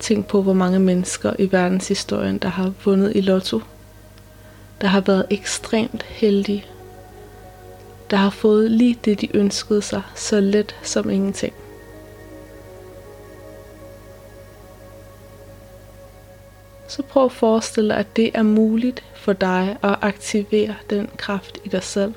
Tænk 0.00 0.26
på, 0.26 0.42
hvor 0.42 0.52
mange 0.52 0.78
mennesker 0.78 1.32
i 1.38 1.52
verdenshistorien, 1.52 2.38
der 2.38 2.48
har 2.48 2.72
vundet 2.84 3.12
i 3.16 3.20
lotto. 3.20 3.60
Der 4.80 4.86
har 4.86 5.00
været 5.00 5.26
ekstremt 5.30 6.02
heldige. 6.02 6.64
Der 8.10 8.16
har 8.16 8.30
fået 8.30 8.70
lige 8.70 8.98
det, 9.04 9.20
de 9.20 9.36
ønskede 9.36 9.82
sig, 9.82 10.02
så 10.14 10.40
let 10.40 10.76
som 10.82 11.10
ingenting. 11.10 11.54
Så 16.88 17.02
prøv 17.02 17.24
at 17.24 17.32
forestille 17.32 17.88
dig, 17.88 17.98
at 17.98 18.16
det 18.16 18.30
er 18.34 18.42
muligt 18.42 19.04
for 19.14 19.32
dig 19.32 19.76
at 19.82 19.96
aktivere 20.00 20.74
den 20.90 21.08
kraft 21.16 21.58
i 21.64 21.68
dig 21.68 21.82
selv. 21.82 22.14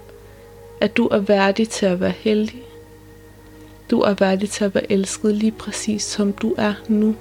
At 0.81 0.97
du 0.97 1.07
er 1.07 1.19
værdig 1.19 1.69
til 1.69 1.85
at 1.85 1.99
være 1.99 2.11
heldig. 2.11 2.63
Du 3.91 3.99
er 4.01 4.13
værdig 4.13 4.49
til 4.49 4.65
at 4.65 4.75
være 4.75 4.91
elsket 4.91 5.35
lige 5.35 5.51
præcis 5.51 6.03
som 6.03 6.33
du 6.33 6.55
er 6.57 6.73
nu. 6.87 7.15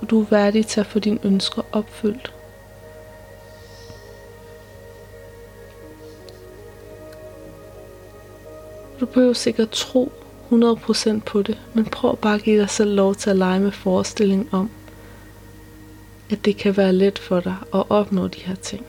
Og 0.00 0.10
du 0.10 0.20
er 0.20 0.26
værdig 0.30 0.66
til 0.66 0.80
at 0.80 0.86
få 0.86 0.98
dine 0.98 1.18
ønsker 1.24 1.62
opfyldt. 1.72 2.32
Du 9.00 9.06
behøver 9.06 9.32
sikkert 9.32 9.70
tro 9.70 10.12
100% 10.50 11.20
på 11.26 11.42
det, 11.42 11.58
men 11.74 11.84
prøv 11.84 12.16
bare 12.16 12.34
at 12.34 12.42
give 12.42 12.60
dig 12.60 12.70
selv 12.70 12.94
lov 12.94 13.14
til 13.14 13.30
at 13.30 13.36
lege 13.36 13.60
med 13.60 13.72
forestillingen 13.72 14.48
om, 14.52 14.70
at 16.32 16.44
det 16.44 16.56
kan 16.56 16.76
være 16.76 16.92
let 16.92 17.18
for 17.18 17.40
dig 17.40 17.56
at 17.74 17.84
opnå 17.90 18.28
de 18.28 18.40
her 18.40 18.54
ting. 18.54 18.86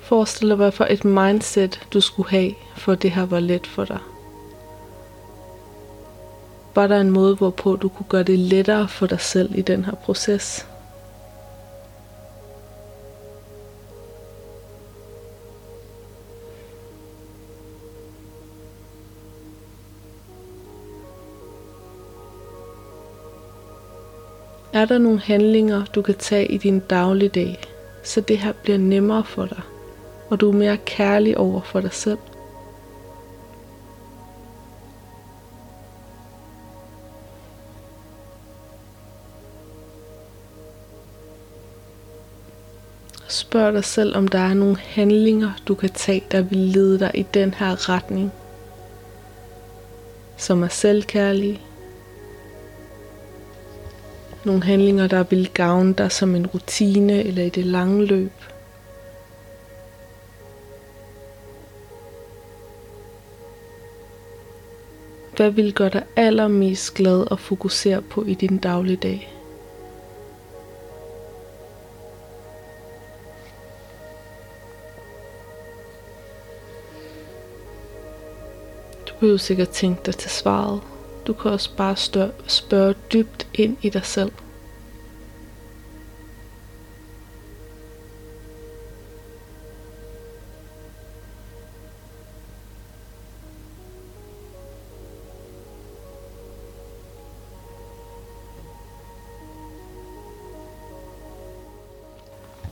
Forestil 0.00 0.48
dig, 0.48 0.56
hvad 0.56 0.72
for 0.72 0.84
et 0.90 1.04
mindset 1.04 1.80
du 1.92 2.00
skulle 2.00 2.30
have, 2.30 2.54
for 2.76 2.94
det 2.94 3.10
her 3.10 3.26
var 3.26 3.40
let 3.40 3.66
for 3.66 3.84
dig. 3.84 3.98
Var 6.74 6.86
der 6.86 7.00
en 7.00 7.10
måde, 7.10 7.34
hvorpå 7.36 7.76
du 7.76 7.88
kunne 7.88 8.06
gøre 8.08 8.22
det 8.22 8.38
lettere 8.38 8.88
for 8.88 9.06
dig 9.06 9.20
selv 9.20 9.58
i 9.58 9.62
den 9.62 9.84
her 9.84 9.94
proces? 9.94 10.67
Er 24.78 24.84
der 24.84 24.98
nogle 24.98 25.20
handlinger, 25.20 25.84
du 25.84 26.02
kan 26.02 26.14
tage 26.14 26.46
i 26.46 26.56
din 26.56 26.78
dagligdag, 26.80 27.60
så 28.04 28.20
det 28.20 28.38
her 28.38 28.52
bliver 28.52 28.78
nemmere 28.78 29.24
for 29.24 29.46
dig, 29.46 29.60
og 30.30 30.40
du 30.40 30.48
er 30.48 30.54
mere 30.54 30.76
kærlig 30.76 31.38
over 31.38 31.60
for 31.60 31.80
dig 31.80 31.92
selv? 31.92 32.18
Spørg 43.28 43.72
dig 43.72 43.84
selv, 43.84 44.16
om 44.16 44.28
der 44.28 44.38
er 44.38 44.54
nogle 44.54 44.76
handlinger, 44.76 45.50
du 45.68 45.74
kan 45.74 45.90
tage, 45.90 46.24
der 46.30 46.42
vil 46.42 46.58
lede 46.58 46.98
dig 46.98 47.10
i 47.14 47.26
den 47.34 47.54
her 47.54 47.88
retning, 47.88 48.32
som 50.36 50.62
er 50.62 50.68
selvkærlige, 50.68 51.60
nogle 54.48 54.64
handlinger, 54.64 55.06
der 55.06 55.22
vil 55.22 55.50
gavne 55.54 55.94
dig 55.94 56.12
som 56.12 56.34
en 56.34 56.46
rutine 56.46 57.24
eller 57.24 57.42
i 57.42 57.48
det 57.48 57.66
lange 57.66 58.06
løb. 58.06 58.32
Hvad 65.36 65.50
vil 65.50 65.74
gøre 65.74 65.88
dig 65.88 66.04
allermest 66.16 66.94
glad 66.94 67.30
og 67.30 67.38
fokusere 67.38 68.02
på 68.02 68.24
i 68.24 68.34
din 68.34 68.58
dagligdag? 68.58 69.34
Du 79.08 79.14
behøver 79.20 79.38
sikkert 79.38 79.68
tænke 79.68 80.00
dig 80.06 80.14
til 80.16 80.30
svaret. 80.30 80.97
Du 81.28 81.32
kan 81.32 81.50
også 81.50 81.70
bare 81.76 81.96
spørge 82.46 82.94
dybt 83.12 83.46
ind 83.54 83.76
i 83.82 83.88
dig 83.88 84.04
selv. 84.04 84.32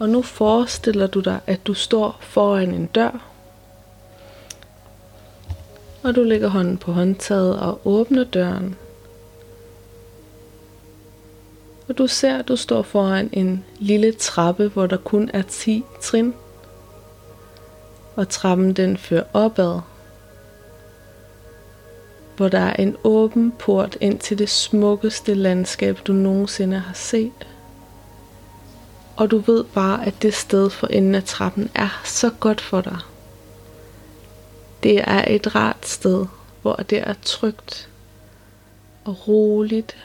Og 0.01 0.09
nu 0.09 0.23
forestiller 0.23 1.07
du 1.07 1.21
dig, 1.21 1.41
at 1.47 1.67
du 1.67 1.75
står 1.75 2.17
foran 2.21 2.75
en 2.75 2.87
dør, 2.87 3.36
og 6.07 6.15
du 6.15 6.23
lægger 6.23 6.49
hånden 6.49 6.79
på 6.79 6.93
håndtaget 6.93 7.59
og 7.61 7.81
åbner 7.85 8.25
døren. 8.25 8.77
Og 11.89 11.99
du 11.99 12.07
ser, 12.07 12.39
at 12.39 12.49
du 12.49 12.57
står 12.57 12.83
foran 12.83 13.31
en 13.33 13.65
lille 13.79 14.13
trappe, 14.13 14.69
hvor 14.69 14.87
der 14.87 14.97
kun 14.97 15.31
er 15.33 15.43
10 15.43 15.85
trin. 16.01 16.35
Og 18.17 18.29
trappen 18.29 18.73
den 18.73 18.97
fører 18.97 19.25
opad, 19.33 19.81
hvor 22.37 22.49
der 22.49 22.61
er 22.61 22.73
en 22.73 22.97
åben 23.05 23.53
port 23.59 23.97
ind 24.01 24.19
til 24.19 24.39
det 24.39 24.49
smukkeste 24.49 25.35
landskab, 25.35 25.99
du 26.07 26.13
nogensinde 26.13 26.79
har 26.79 26.95
set. 26.95 27.47
Og 29.17 29.31
du 29.31 29.39
ved 29.39 29.65
bare, 29.65 30.07
at 30.07 30.23
det 30.23 30.35
sted 30.35 30.71
for 30.71 30.87
enden 30.87 31.15
af 31.15 31.25
trappen 31.25 31.71
er 31.75 32.01
så 32.05 32.31
godt 32.41 32.61
for 32.61 32.81
dig. 32.81 32.99
Det 34.87 35.01
er 35.07 35.25
et 35.29 35.55
rart 35.55 35.87
sted, 35.87 36.27
hvor 36.63 36.75
det 36.75 36.99
er 36.99 37.15
trygt 37.23 37.89
og 39.05 39.29
roligt 39.29 39.97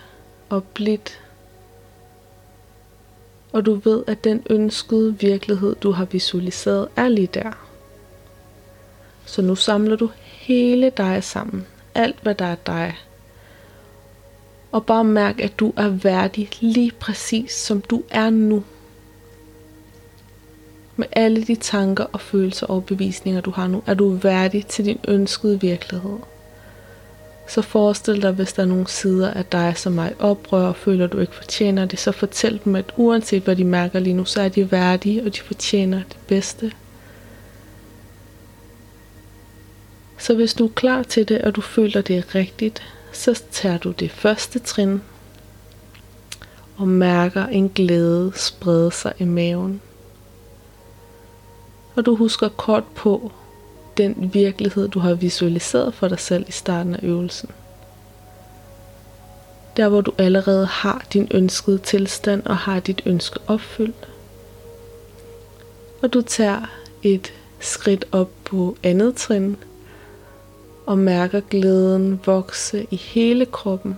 og 0.49 0.63
blidt. 0.63 1.19
Og 3.51 3.65
du 3.65 3.73
ved, 3.73 4.03
at 4.07 4.23
den 4.23 4.43
ønskede 4.49 5.19
virkelighed, 5.19 5.75
du 5.75 5.91
har 5.91 6.05
visualiseret, 6.05 6.87
er 6.95 7.07
lige 7.07 7.29
der. 7.33 7.51
Så 9.25 9.41
nu 9.41 9.55
samler 9.55 9.95
du 9.95 10.09
hele 10.25 10.89
dig 10.89 11.23
sammen. 11.23 11.67
Alt, 11.95 12.15
hvad 12.21 12.35
der 12.35 12.45
er 12.45 12.55
dig. 12.65 12.97
Og 14.71 14.85
bare 14.85 15.03
mærk, 15.03 15.39
at 15.39 15.59
du 15.59 15.73
er 15.77 15.89
værdig 15.89 16.49
lige 16.59 16.91
præcis 16.91 17.51
som 17.51 17.81
du 17.81 18.03
er 18.09 18.29
nu 18.29 18.63
med 20.95 21.07
alle 21.11 21.43
de 21.43 21.55
tanker 21.55 22.05
og 22.13 22.21
følelser 22.21 22.67
og 22.67 22.85
bevisninger, 22.85 23.41
du 23.41 23.51
har 23.51 23.67
nu, 23.67 23.83
er 23.87 23.93
du 23.93 24.09
værdig 24.09 24.65
til 24.67 24.85
din 24.85 24.99
ønskede 25.07 25.61
virkelighed. 25.61 26.17
Så 27.47 27.61
forestil 27.61 28.21
dig, 28.21 28.31
hvis 28.31 28.53
der 28.53 28.63
er 28.63 28.67
nogle 28.67 28.87
sider 28.87 29.31
af 29.31 29.45
dig, 29.45 29.73
som 29.77 29.93
mig 29.93 30.13
oprører 30.19 30.31
oprør 30.31 30.67
og 30.67 30.75
føler, 30.75 31.05
at 31.05 31.11
du 31.11 31.19
ikke 31.19 31.35
fortjener 31.35 31.85
det, 31.85 31.99
så 31.99 32.11
fortæl 32.11 32.59
dem, 32.65 32.75
at 32.75 32.93
uanset 32.97 33.43
hvad 33.43 33.55
de 33.55 33.63
mærker 33.63 33.99
lige 33.99 34.13
nu, 34.13 34.25
så 34.25 34.41
er 34.41 34.49
de 34.49 34.71
værdige, 34.71 35.23
og 35.23 35.35
de 35.35 35.41
fortjener 35.41 35.97
det 35.97 36.17
bedste. 36.27 36.71
Så 40.17 40.35
hvis 40.35 40.53
du 40.53 40.65
er 40.65 40.71
klar 40.75 41.03
til 41.03 41.29
det, 41.29 41.41
og 41.41 41.55
du 41.55 41.61
føler, 41.61 42.01
det 42.01 42.17
er 42.17 42.35
rigtigt, 42.35 42.83
så 43.11 43.41
tager 43.51 43.77
du 43.77 43.91
det 43.91 44.11
første 44.11 44.59
trin 44.59 45.01
og 46.77 46.87
mærker 46.87 47.45
en 47.45 47.69
glæde 47.69 48.31
sprede 48.35 48.91
sig 48.91 49.13
i 49.19 49.23
maven 49.23 49.81
og 51.95 52.05
du 52.05 52.15
husker 52.15 52.49
kort 52.49 52.83
på 52.95 53.31
den 53.97 54.29
virkelighed, 54.33 54.87
du 54.87 54.99
har 54.99 55.13
visualiseret 55.13 55.93
for 55.93 56.07
dig 56.07 56.19
selv 56.19 56.45
i 56.47 56.51
starten 56.51 56.95
af 56.95 56.99
øvelsen. 57.03 57.49
Der 59.77 59.89
hvor 59.89 60.01
du 60.01 60.11
allerede 60.17 60.65
har 60.65 61.05
din 61.13 61.27
ønskede 61.31 61.77
tilstand 61.77 62.43
og 62.45 62.57
har 62.57 62.79
dit 62.79 63.01
ønske 63.05 63.39
opfyldt. 63.47 64.07
Og 66.01 66.13
du 66.13 66.21
tager 66.21 66.61
et 67.03 67.33
skridt 67.59 68.05
op 68.11 68.29
på 68.43 68.77
andet 68.83 69.15
trin 69.15 69.57
og 70.85 70.97
mærker 70.97 71.39
glæden 71.39 72.19
vokse 72.25 72.87
i 72.91 72.95
hele 72.95 73.45
kroppen 73.45 73.97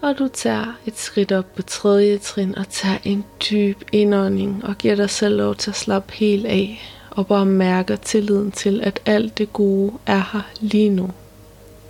Og 0.00 0.18
du 0.18 0.28
tager 0.28 0.78
et 0.86 0.98
skridt 0.98 1.32
op 1.32 1.54
på 1.54 1.62
tredje 1.62 2.18
trin 2.18 2.58
og 2.58 2.68
tager 2.68 2.98
en 3.04 3.24
dyb 3.50 3.82
indånding 3.92 4.64
og 4.64 4.78
giver 4.78 4.94
dig 4.94 5.10
selv 5.10 5.36
lov 5.36 5.54
til 5.54 5.70
at 5.70 5.76
slappe 5.76 6.12
helt 6.12 6.46
af 6.46 6.80
og 7.10 7.26
bare 7.26 7.46
mærker 7.46 7.96
tilliden 7.96 8.52
til, 8.52 8.80
at 8.80 9.00
alt 9.06 9.38
det 9.38 9.52
gode 9.52 9.92
er 10.06 10.22
her 10.32 10.50
lige 10.60 10.90
nu. 10.90 11.10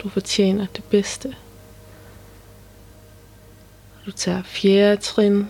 Du 0.03 0.09
fortjener 0.09 0.67
det 0.77 0.85
bedste. 0.85 1.35
Du 4.07 4.11
tager 4.13 4.43
fjerde 4.43 5.03
trin. 5.03 5.47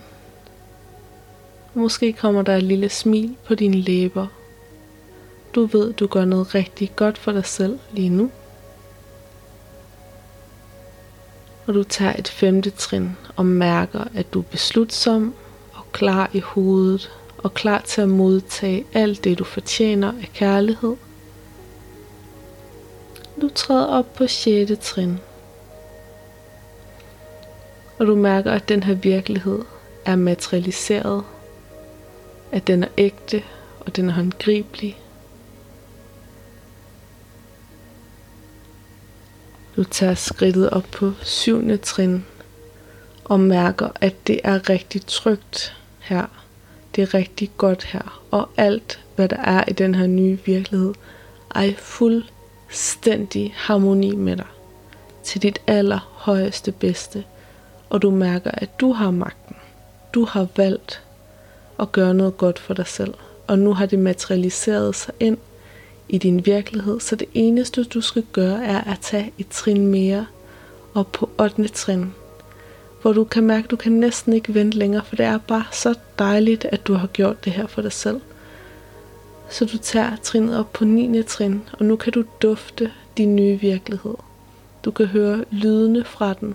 Måske 1.75 2.13
kommer 2.13 2.43
der 2.43 2.57
et 2.57 2.63
lille 2.63 2.89
smil 2.89 3.37
på 3.47 3.55
dine 3.55 3.77
læber. 3.77 4.27
Du 5.55 5.67
ved, 5.67 5.93
du 5.93 6.07
gør 6.07 6.25
noget 6.25 6.55
rigtig 6.55 6.93
godt 6.97 7.19
for 7.19 7.33
dig 7.33 7.47
selv 7.47 7.79
lige 7.93 8.09
nu. 8.09 8.31
Og 11.69 11.75
du 11.75 11.83
tager 11.83 12.13
et 12.19 12.29
femte 12.29 12.71
trin 12.71 13.17
og 13.37 13.47
mærker, 13.47 14.05
at 14.15 14.35
du 14.35 14.39
er 14.39 14.45
beslutsom 14.45 15.35
og 15.73 15.93
klar 15.93 16.31
i 16.33 16.41
hovedet 16.41 17.11
og 17.39 17.55
klar 17.55 17.81
til 17.81 18.01
at 18.01 18.09
modtage 18.09 18.85
alt 18.95 19.25
det, 19.25 19.39
du 19.39 19.45
fortjener 19.45 20.09
af 20.09 20.31
kærlighed. 20.35 20.97
Du 23.41 23.49
træder 23.55 23.87
op 23.87 24.15
på 24.15 24.27
6. 24.27 24.73
trin. 24.81 25.19
Og 27.99 28.07
du 28.07 28.15
mærker, 28.15 28.53
at 28.53 28.69
den 28.69 28.83
her 28.83 28.95
virkelighed 28.95 29.59
er 30.05 30.17
materialiseret. 30.17 31.25
At 32.53 32.67
den 32.67 32.83
er 32.83 32.89
ægte, 32.99 33.43
og 33.81 33.97
den 33.97 34.09
er 34.09 34.13
håndgribelig. 34.13 34.99
Du 39.79 39.85
tager 39.85 40.15
skridtet 40.15 40.71
op 40.71 40.85
på 40.93 41.13
syvende 41.23 41.77
trin 41.77 42.25
og 43.25 43.41
mærker, 43.41 43.89
at 44.01 44.15
det 44.27 44.41
er 44.45 44.71
rigtig 44.71 45.07
trygt 45.07 45.77
her. 45.99 46.27
Det 46.95 47.03
er 47.03 47.15
rigtig 47.15 47.51
godt 47.57 47.85
her. 47.85 48.23
Og 48.31 48.49
alt, 48.57 49.01
hvad 49.17 49.29
der 49.29 49.37
er 49.37 49.65
i 49.69 49.73
den 49.73 49.95
her 49.95 50.07
nye 50.07 50.39
virkelighed, 50.45 50.95
er 51.55 51.63
i 51.63 51.75
fuldstændig 51.75 53.55
harmoni 53.57 54.17
med 54.17 54.37
dig. 54.37 54.47
Til 55.25 55.43
dit 55.43 55.59
allerhøjeste 55.67 56.73
bedste. 56.73 57.25
Og 57.91 58.03
du 58.03 58.11
mærker, 58.11 58.51
at 58.55 58.81
du 58.81 58.93
har 58.93 59.11
magten. 59.11 59.57
Du 60.15 60.25
har 60.25 60.47
valgt 60.57 61.03
at 61.81 61.93
gøre 61.93 62.15
noget 62.15 62.37
godt 62.37 62.59
for 62.59 62.75
dig 62.75 62.87
selv. 62.87 63.15
Og 63.47 63.59
nu 63.59 63.75
har 63.75 63.87
det 63.87 63.99
materialiseret 63.99 64.95
sig 64.95 65.15
ind 65.21 65.39
i 66.09 66.19
din 66.19 66.47
virkelighed, 66.47 67.01
så 67.01 67.17
det 67.17 67.29
eneste 67.35 67.85
du 67.85 68.01
skal 68.01 68.25
gøre 68.33 68.65
er 68.65 68.93
at 68.93 68.99
tage 69.01 69.33
et 69.39 69.49
trin 69.49 69.87
mere 69.87 70.27
op 70.95 71.13
på 71.13 71.31
8. 71.39 71.69
trin, 71.69 72.15
hvor 73.03 73.13
du 73.13 73.25
kan 73.25 73.45
mærke, 73.45 73.65
at 73.65 73.71
du 73.71 73.77
kan 73.77 73.93
næsten 73.93 74.33
ikke 74.33 74.55
vente 74.55 74.79
længere, 74.79 75.05
for 75.05 75.17
det 75.17 75.27
er 75.27 75.39
bare 75.39 75.65
så 75.73 75.95
dejligt, 76.19 76.65
at 76.65 76.87
du 76.87 76.95
har 76.95 77.07
gjort 77.07 77.45
det 77.45 77.53
her 77.53 77.67
for 77.67 77.83
dig 77.83 77.93
selv. 77.93 78.21
Så 79.51 79.65
du 79.65 79.79
tager 79.79 80.17
trinet 80.23 80.59
op 80.59 80.73
på 80.73 80.85
9. 80.85 81.23
trin, 81.23 81.63
og 81.73 81.85
nu 81.85 81.97
kan 81.97 82.13
du 82.13 82.25
dufte 82.43 82.93
din 83.17 83.37
nye 83.37 83.61
virkelighed. 83.61 84.15
Du 84.85 84.91
kan 84.91 85.07
høre 85.07 85.45
lydene 85.51 86.05
fra 86.05 86.35
den, 86.41 86.55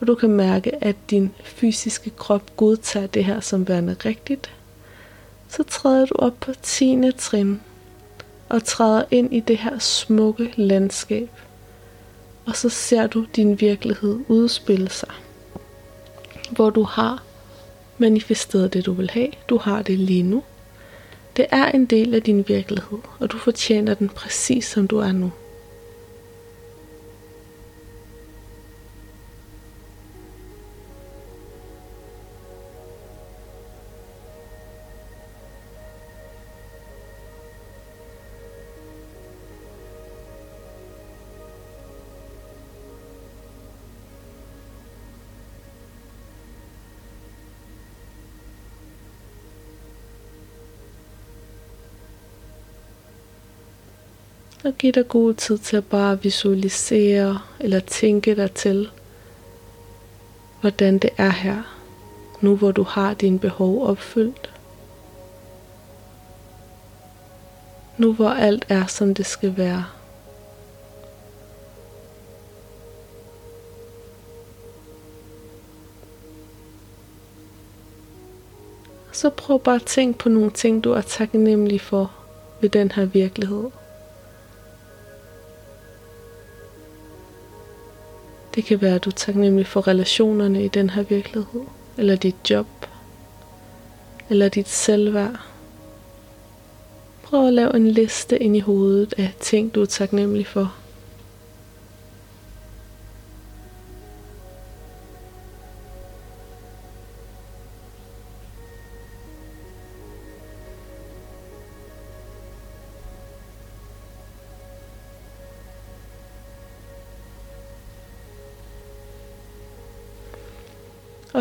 og 0.00 0.06
du 0.06 0.14
kan 0.14 0.30
mærke, 0.30 0.84
at 0.84 0.96
din 1.10 1.30
fysiske 1.44 2.10
krop 2.10 2.56
godtager 2.56 3.06
det 3.06 3.24
her 3.24 3.40
som 3.40 3.68
værende 3.68 3.96
rigtigt. 4.04 4.50
Så 5.48 5.62
træder 5.62 6.06
du 6.06 6.14
op 6.18 6.40
på 6.40 6.52
10. 6.62 7.00
trin, 7.18 7.60
og 8.48 8.64
træder 8.64 9.04
ind 9.10 9.34
i 9.34 9.40
det 9.40 9.58
her 9.58 9.78
smukke 9.78 10.52
landskab. 10.56 11.30
Og 12.46 12.56
så 12.56 12.68
ser 12.68 13.06
du 13.06 13.26
din 13.36 13.60
virkelighed 13.60 14.18
udspille 14.28 14.90
sig. 14.90 15.10
Hvor 16.50 16.70
du 16.70 16.82
har 16.82 17.22
manifesteret 17.98 18.72
det, 18.72 18.86
du 18.86 18.92
vil 18.92 19.10
have. 19.10 19.28
Du 19.48 19.58
har 19.58 19.82
det 19.82 19.98
lige 19.98 20.22
nu. 20.22 20.42
Det 21.36 21.46
er 21.50 21.70
en 21.70 21.86
del 21.86 22.14
af 22.14 22.22
din 22.22 22.44
virkelighed, 22.48 22.98
og 23.18 23.32
du 23.32 23.38
fortjener 23.38 23.94
den 23.94 24.08
præcis 24.08 24.64
som 24.64 24.88
du 24.88 24.98
er 24.98 25.12
nu. 25.12 25.32
Giv 54.84 54.92
dig 54.92 55.08
god 55.08 55.34
tid 55.34 55.58
til 55.58 55.76
at 55.76 55.84
bare 55.84 56.22
visualisere 56.22 57.38
eller 57.60 57.80
tænke 57.80 58.36
dig 58.36 58.52
til, 58.52 58.90
hvordan 60.60 60.98
det 60.98 61.10
er 61.16 61.30
her, 61.30 61.62
nu 62.40 62.56
hvor 62.56 62.72
du 62.72 62.82
har 62.82 63.14
dine 63.14 63.38
behov 63.38 63.86
opfyldt. 63.86 64.50
Nu 67.98 68.12
hvor 68.12 68.28
alt 68.28 68.64
er, 68.68 68.86
som 68.86 69.14
det 69.14 69.26
skal 69.26 69.56
være. 69.56 69.84
Så 79.12 79.30
prøv 79.30 79.60
bare 79.60 79.74
at 79.74 79.86
tænke 79.86 80.18
på 80.18 80.28
nogle 80.28 80.50
ting, 80.50 80.84
du 80.84 80.92
er 80.92 81.00
taknemmelig 81.00 81.80
for 81.80 82.12
ved 82.60 82.68
den 82.68 82.92
her 82.92 83.04
virkelighed. 83.04 83.70
Det 88.54 88.64
kan 88.64 88.80
være, 88.80 88.94
at 88.94 89.04
du 89.04 89.10
er 89.10 89.14
taknemmelig 89.14 89.66
for 89.66 89.88
relationerne 89.88 90.64
i 90.64 90.68
den 90.68 90.90
her 90.90 91.02
virkelighed, 91.02 91.60
eller 91.98 92.16
dit 92.16 92.50
job, 92.50 92.66
eller 94.30 94.48
dit 94.48 94.68
selvværd. 94.68 95.40
Prøv 97.22 97.46
at 97.46 97.52
lave 97.52 97.76
en 97.76 97.90
liste 97.90 98.42
ind 98.42 98.56
i 98.56 98.60
hovedet 98.60 99.14
af 99.18 99.32
ting, 99.40 99.74
du 99.74 99.82
er 99.82 99.86
taknemmelig 99.86 100.46
for. 100.46 100.74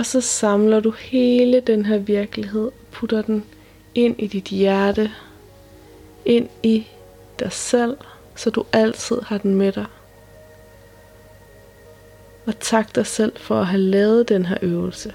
Og 0.04 0.08
så 0.08 0.22
samler 0.22 0.80
du 0.80 0.92
hele 0.92 1.60
den 1.60 1.86
her 1.86 1.98
virkelighed 1.98 2.66
og 2.66 2.74
putter 2.92 3.22
den 3.22 3.46
ind 3.96 4.16
i 4.20 4.28
dit 4.28 4.44
hjerte, 4.44 5.12
ind 6.26 6.50
i 6.64 6.88
dig 7.40 7.52
selv, 7.52 7.98
så 8.36 8.50
du 8.50 8.66
altid 8.74 9.22
har 9.22 9.38
den 9.38 9.56
med 9.56 9.72
dig. 9.72 9.86
Og 12.46 12.60
tak 12.60 12.96
dig 12.96 13.06
selv 13.06 13.38
for 13.38 13.60
at 13.60 13.68
have 13.68 13.82
lavet 13.82 14.30
den 14.30 14.46
her 14.46 14.58
øvelse. 14.62 15.14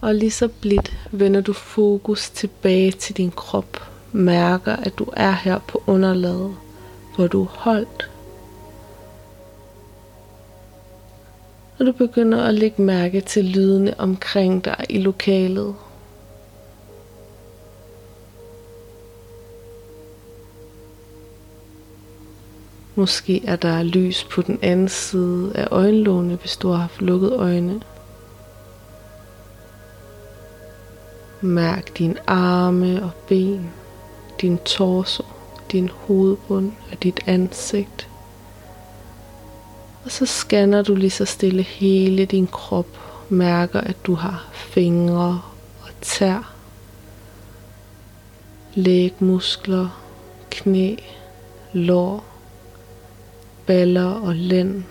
Og 0.00 0.14
lige 0.14 0.30
så 0.30 0.48
blidt 0.48 0.92
vender 1.12 1.40
du 1.40 1.52
fokus 1.52 2.30
tilbage 2.30 2.92
til 2.92 3.16
din 3.16 3.30
krop. 3.30 3.82
Mærker, 4.12 4.76
at 4.76 4.98
du 4.98 5.06
er 5.12 5.32
her 5.32 5.58
på 5.58 5.82
underlaget, 5.86 6.56
hvor 7.16 7.26
du 7.26 7.42
er 7.42 7.48
holdt. 7.48 8.10
Og 11.78 11.86
du 11.86 11.92
begynder 11.92 12.44
at 12.44 12.54
lægge 12.54 12.82
mærke 12.82 13.20
til 13.20 13.44
lydene 13.44 14.00
omkring 14.00 14.64
dig 14.64 14.86
i 14.88 14.98
lokalet. 14.98 15.74
Måske 22.94 23.46
er 23.46 23.56
der 23.56 23.82
lys 23.82 24.24
på 24.24 24.42
den 24.42 24.58
anden 24.62 24.88
side 24.88 25.52
af 25.54 25.68
øjenlågene, 25.70 26.34
hvis 26.34 26.56
du 26.56 26.68
har 26.68 26.76
haft 26.76 27.02
lukket 27.02 27.32
øjne. 27.32 27.80
Mærk 31.40 31.98
dine 31.98 32.30
arme 32.30 33.02
og 33.02 33.10
ben, 33.28 33.70
din 34.40 34.58
torso, 34.58 35.24
din 35.72 35.88
hovedbund 35.88 36.72
og 36.92 37.02
dit 37.02 37.20
ansigt. 37.26 38.08
Og 40.04 40.10
så 40.10 40.26
scanner 40.26 40.82
du 40.82 40.94
lige 40.94 41.10
så 41.10 41.24
stille 41.24 41.62
hele 41.62 42.24
din 42.24 42.46
krop. 42.46 42.86
Mærker, 43.28 43.80
at 43.80 43.96
du 44.06 44.14
har 44.14 44.48
fingre 44.52 45.40
og 45.82 45.88
tær, 46.02 46.54
lægmuskler, 48.74 50.02
knæ, 50.50 50.96
lår, 51.72 52.24
baller 53.66 54.10
og 54.10 54.34
lænd, 54.34 54.84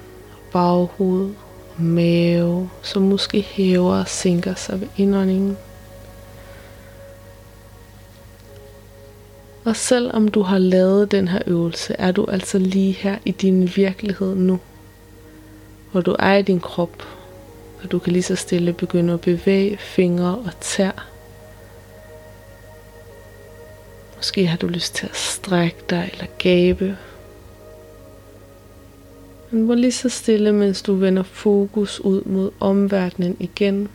baghoved 0.52 1.34
mave, 1.78 2.70
som 2.82 3.02
måske 3.02 3.42
hæver 3.42 3.96
og 3.96 4.08
sænker 4.08 4.56
sig 4.56 4.82
ved 4.82 4.88
indåndingen. 4.98 5.58
Og 9.66 9.76
selvom 9.76 10.28
du 10.28 10.42
har 10.42 10.58
lavet 10.58 11.12
den 11.12 11.28
her 11.28 11.40
øvelse, 11.48 11.96
er 12.00 12.12
du 12.12 12.26
altså 12.26 12.58
lige 12.58 12.92
her 12.92 13.18
i 13.26 13.32
din 13.32 13.72
virkelighed 13.76 14.36
nu. 14.36 14.60
Hvor 15.92 16.02
du 16.02 16.16
er 16.20 16.34
i 16.34 16.42
din 16.42 16.60
krop, 16.60 17.04
og 17.84 17.92
du 17.92 18.00
kan 18.00 18.14
lige 18.14 18.24
så 18.24 18.36
stille 18.36 18.74
begynde 18.74 19.14
at 19.14 19.22
bevæge 19.22 19.78
fingre 19.78 20.36
og 20.36 20.52
tær. 20.62 21.08
Måske 24.16 24.48
har 24.48 24.58
du 24.58 24.68
lyst 24.68 24.96
til 24.96 25.06
at 25.06 25.16
strække 25.16 25.78
dig 25.90 26.10
eller 26.14 26.26
gabe. 26.38 26.98
Men 29.52 29.66
hvor 29.66 29.76
lige 29.76 29.92
så 29.92 30.10
stille, 30.10 30.52
mens 30.54 30.82
du 30.82 30.94
vender 30.94 31.24
fokus 31.24 32.00
ud 32.00 32.24
mod 32.24 32.52
omverdenen 32.60 33.38
igen, 33.40 33.90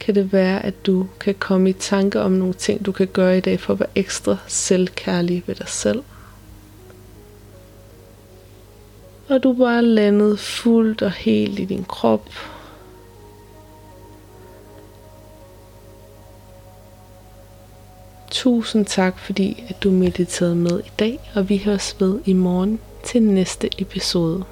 kan 0.00 0.14
det 0.14 0.32
være, 0.32 0.64
at 0.64 0.86
du 0.86 1.06
kan 1.20 1.34
komme 1.34 1.70
i 1.70 1.72
tanke 1.72 2.20
om 2.20 2.32
nogle 2.32 2.54
ting, 2.54 2.86
du 2.86 2.92
kan 2.92 3.06
gøre 3.06 3.38
i 3.38 3.40
dag 3.40 3.60
for 3.60 3.72
at 3.72 3.80
være 3.80 3.88
ekstra 3.94 4.36
selvkærlig 4.46 5.42
ved 5.46 5.54
dig 5.54 5.68
selv. 5.68 6.02
Og 9.28 9.42
du 9.42 9.52
bare 9.52 9.82
landet 9.82 10.38
fuldt 10.38 11.02
og 11.02 11.12
helt 11.12 11.58
i 11.58 11.64
din 11.64 11.84
krop. 11.84 12.28
Tusind 18.30 18.86
tak, 18.86 19.18
fordi 19.18 19.64
at 19.68 19.82
du 19.82 19.90
mediterede 19.90 20.56
med 20.56 20.80
i 20.80 20.90
dag, 20.98 21.30
og 21.34 21.48
vi 21.48 21.62
høres 21.64 21.96
ved 22.00 22.20
i 22.24 22.32
morgen 22.32 22.80
til 23.04 23.22
næste 23.22 23.80
episode. 23.80 24.44